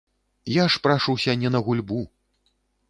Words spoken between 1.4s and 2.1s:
не на гульбу.